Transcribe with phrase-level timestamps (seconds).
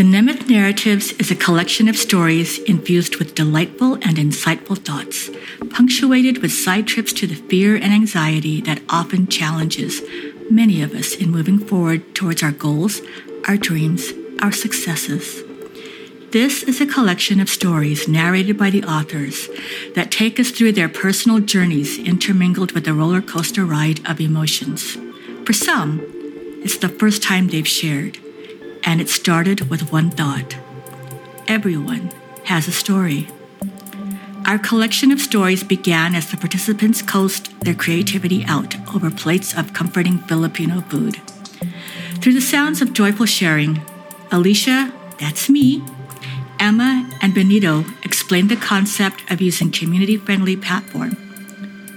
[0.00, 5.28] The Nemeth Narratives is a collection of stories infused with delightful and insightful thoughts,
[5.68, 10.00] punctuated with side trips to the fear and anxiety that often challenges
[10.50, 13.02] many of us in moving forward towards our goals,
[13.46, 14.10] our dreams,
[14.40, 15.42] our successes.
[16.30, 19.50] This is a collection of stories narrated by the authors
[19.94, 24.96] that take us through their personal journeys intermingled with the roller coaster ride of emotions.
[25.44, 26.00] For some,
[26.64, 28.18] it's the first time they've shared,
[28.90, 30.56] and it started with one thought
[31.46, 32.10] everyone
[32.42, 33.28] has a story.
[34.44, 39.72] Our collection of stories began as the participants coasted their creativity out over plates of
[39.72, 41.20] comforting Filipino food.
[42.20, 43.80] Through the sounds of joyful sharing,
[44.32, 45.84] Alicia, that's me,
[46.58, 51.12] Emma, and Benito explained the concept of using community friendly platform,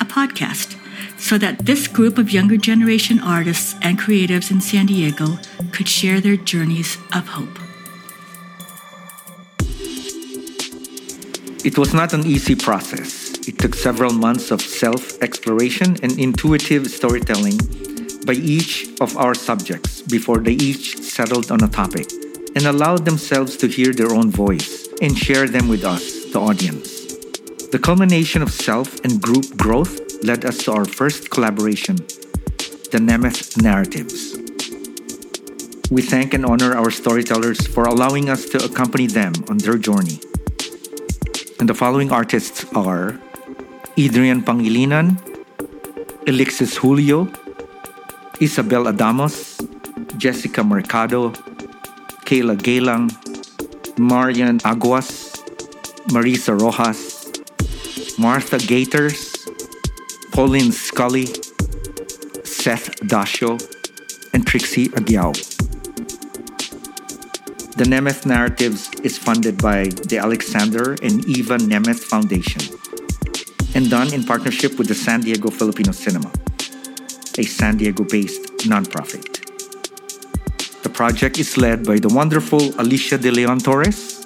[0.00, 0.77] a podcast,
[1.18, 5.38] so that this group of younger generation artists and creatives in San Diego
[5.72, 7.58] could share their journeys of hope.
[11.64, 13.34] It was not an easy process.
[13.48, 17.58] It took several months of self exploration and intuitive storytelling
[18.24, 22.06] by each of our subjects before they each settled on a topic
[22.54, 27.06] and allowed themselves to hear their own voice and share them with us, the audience.
[27.72, 31.96] The culmination of self and group growth led us to our first collaboration,
[32.90, 34.36] the Nemeth Narratives.
[35.90, 40.20] We thank and honor our storytellers for allowing us to accompany them on their journey.
[41.60, 43.18] And the following artists are
[43.96, 45.16] Adrian Pangilinan,
[46.26, 47.28] Alexis Julio,
[48.40, 49.56] Isabel Adamos,
[50.18, 51.30] Jessica Mercado,
[52.26, 53.08] Kayla Galang,
[53.98, 55.32] Marion Aguas,
[56.10, 57.32] Marisa Rojas,
[58.18, 59.37] Martha Gators,
[60.38, 61.26] Pauline Scully,
[62.44, 63.58] Seth Dasho,
[64.32, 65.34] and Trixie Aguiao.
[67.74, 72.62] The Nemeth Narratives is funded by the Alexander and Eva Nemeth Foundation
[73.74, 76.30] and done in partnership with the San Diego Filipino Cinema,
[77.36, 79.42] a San Diego based nonprofit.
[80.84, 84.24] The project is led by the wonderful Alicia De Leon Torres,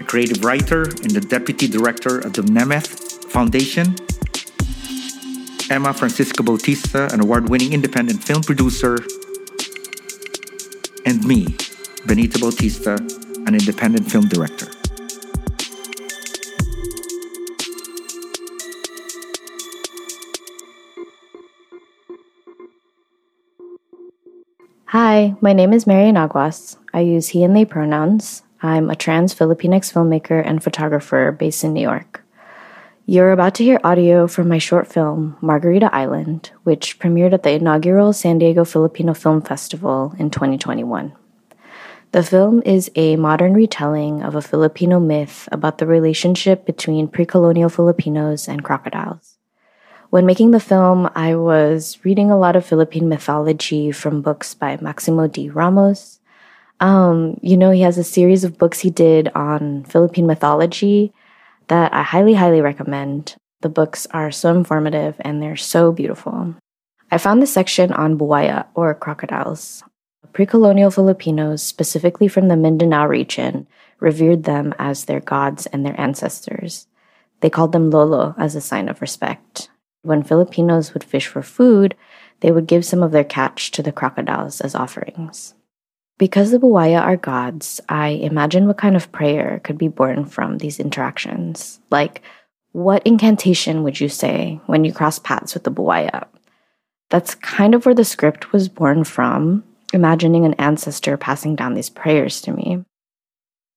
[0.00, 3.94] a creative writer and the deputy director of the Nemeth Foundation,
[5.70, 8.96] Emma Francisca Bautista, an award winning independent film producer,
[11.04, 11.46] and me,
[12.06, 12.94] Benito Bautista,
[13.46, 14.66] an independent film director.
[24.86, 26.78] Hi, my name is Marion Aguas.
[26.94, 28.42] I use he and they pronouns.
[28.62, 32.24] I'm a trans Filipinx filmmaker and photographer based in New York.
[33.10, 37.52] You're about to hear audio from my short film, Margarita Island, which premiered at the
[37.52, 41.14] inaugural San Diego Filipino Film Festival in 2021.
[42.12, 47.24] The film is a modern retelling of a Filipino myth about the relationship between pre
[47.24, 49.38] colonial Filipinos and crocodiles.
[50.10, 54.76] When making the film, I was reading a lot of Philippine mythology from books by
[54.82, 55.48] Maximo D.
[55.48, 56.20] Ramos.
[56.78, 61.14] Um, you know, he has a series of books he did on Philippine mythology
[61.68, 63.36] that I highly, highly recommend.
[63.60, 66.54] The books are so informative and they're so beautiful.
[67.10, 69.82] I found this section on buaya, or crocodiles,
[70.32, 73.66] Pre colonial Filipinos, specifically from the Mindanao region,
[73.98, 76.86] revered them as their gods and their ancestors.
[77.40, 79.70] They called them lolo as a sign of respect.
[80.02, 81.96] When Filipinos would fish for food,
[82.40, 85.54] they would give some of their catch to the crocodiles as offerings.
[86.18, 90.58] Because the Buaya are gods, I imagine what kind of prayer could be born from
[90.58, 91.78] these interactions.
[91.90, 92.22] Like,
[92.72, 96.26] what incantation would you say when you cross paths with the Buaya?
[97.08, 101.88] That's kind of where the script was born from, imagining an ancestor passing down these
[101.88, 102.84] prayers to me.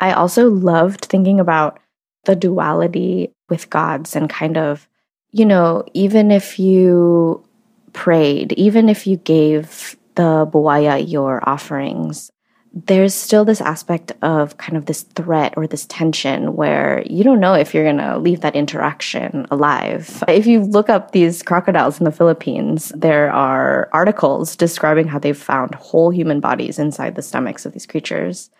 [0.00, 1.78] I also loved thinking about
[2.24, 4.88] the duality with gods and kind of,
[5.30, 7.44] you know, even if you
[7.92, 12.30] prayed, even if you gave the buaya your offerings,
[12.74, 17.40] there's still this aspect of kind of this threat or this tension where you don't
[17.40, 20.24] know if you're going to leave that interaction alive.
[20.26, 25.36] If you look up these crocodiles in the Philippines, there are articles describing how they've
[25.36, 28.50] found whole human bodies inside the stomachs of these creatures.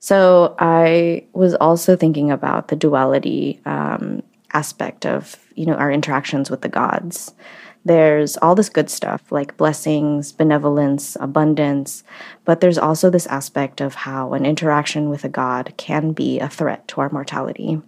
[0.00, 4.22] So I was also thinking about the duality um,
[4.52, 7.32] aspect of you know our interactions with the gods
[7.84, 12.04] there's all this good stuff like blessings, benevolence, abundance,
[12.44, 16.48] but there's also this aspect of how an interaction with a god can be a
[16.48, 17.80] threat to our mortality.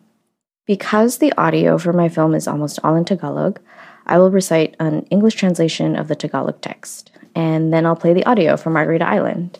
[0.66, 3.60] Because the audio for my film is almost all in Tagalog,
[4.06, 8.24] I will recite an English translation of the Tagalog text, and then I'll play the
[8.24, 9.58] audio for Margarita Island.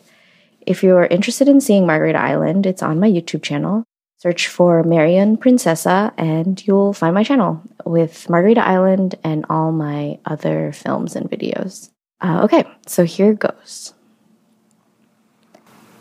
[0.65, 3.83] If you're interested in seeing Margarita Island, it's on my YouTube channel.
[4.17, 10.19] Search for Marion Princesa and you'll find my channel with Margarita Island and all my
[10.25, 11.91] other films and videos.
[12.19, 13.93] Uh, okay, so here goes.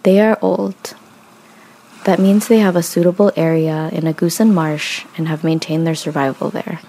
[0.02, 0.96] They are old.
[2.04, 5.94] That means they have a suitable area in a Agusan Marsh and have maintained their
[5.94, 6.80] survival there.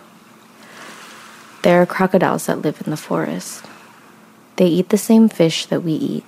[1.63, 3.65] There are crocodiles that live in the forest.
[4.57, 6.25] They eat the same fish that we eat.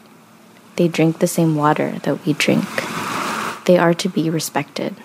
[0.77, 2.65] They drink the same water that we drink.
[3.65, 4.95] They are to be respected.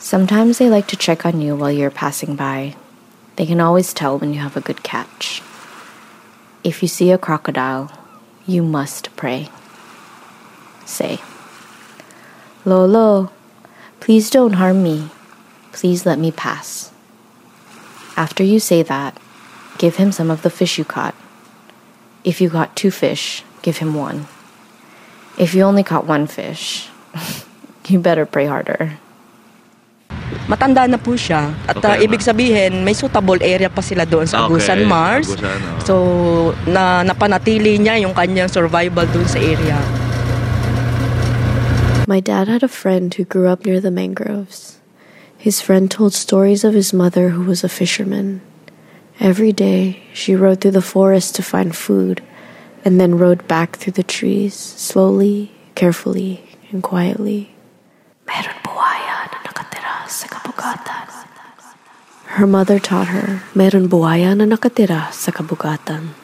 [0.00, 2.74] Sometimes they like to check on you while you're passing by.
[3.36, 5.42] They can always tell when you have a good catch.
[6.64, 7.92] If you see a crocodile,
[8.46, 9.50] you must pray.
[10.86, 11.20] Say,
[12.64, 13.30] Lolo,
[14.00, 15.10] please don't harm me.
[15.70, 16.92] Please let me pass.
[18.16, 19.20] After you say that,
[19.76, 21.14] give him some of the fish you caught.
[22.24, 24.28] If you caught two fish, give him one.
[25.36, 26.88] If you only caught one fish,
[27.86, 28.98] you better pray harder.
[30.46, 31.54] Matanda na po siya.
[31.70, 35.30] At uh, Okay, ibig sabihin, may suitable area pa sila doon sa Okay, Mars.
[35.30, 35.82] Agusan, oh.
[35.86, 35.94] So,
[36.66, 39.78] na napanatili niya yung kanyang survival doon sa area.
[42.10, 44.82] My dad had a friend who grew up near the mangroves.
[45.38, 48.42] His friend told stories of his mother who was a fisherman.
[49.20, 52.20] Every day, she rode through the forest to find food
[52.84, 56.42] and then rode back through the trees, slowly, carefully,
[56.72, 57.54] and quietly.
[60.10, 61.06] Sa kabugatan.
[62.34, 66.18] Her mother taught her, meron buhaya na nakatira sa kabugatan.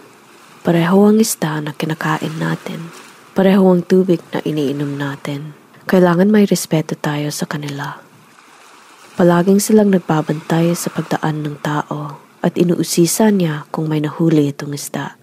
[0.66, 2.90] Pareho ang isda na kinakain natin.
[3.38, 5.54] Pareho ang tubig na iniinom natin.
[5.86, 8.02] Kailangan may respeto tayo sa kanila.
[9.14, 15.14] Palaging silang nagbabantay sa pagdaan ng tao at inuusisa niya kung may nahuli itong isda.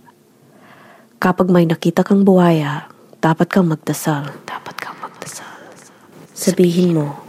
[1.20, 2.88] Kapag may nakita kang buhaya,
[3.20, 4.28] dapat kang magdasal.
[4.44, 5.72] Dapat kang magdasal.
[6.32, 7.24] Sabihin mo,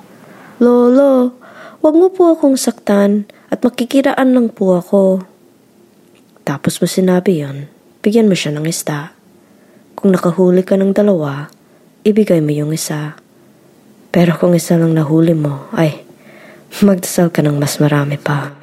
[0.63, 1.35] Lolo,
[1.83, 5.27] wag mo po akong saktan at makikiraan lang po ako.
[6.47, 7.67] Tapos mo sinabi yon,
[8.07, 9.11] bigyan mo siya ng isda.
[9.99, 11.51] Kung nakahuli ka ng dalawa,
[12.07, 13.19] ibigay mo yung isa.
[14.15, 16.07] Pero kung isa lang nahuli mo, ay,
[16.87, 18.55] magdasal ka ng mas marami pa.